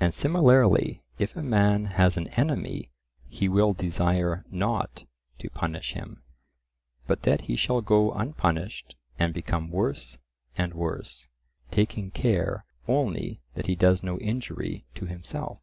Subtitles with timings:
[0.00, 2.90] And similarly if a man has an enemy,
[3.28, 5.04] he will desire not
[5.38, 6.24] to punish him,
[7.06, 10.18] but that he shall go unpunished and become worse
[10.58, 11.28] and worse,
[11.70, 15.60] taking care only that he does no injury to himself.